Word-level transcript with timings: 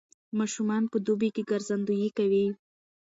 ماشومان 0.39 0.83
په 0.91 0.97
دوبي 1.05 1.29
کې 1.35 1.43
ګرځندويي 1.51 2.09
کوي. 2.17 2.45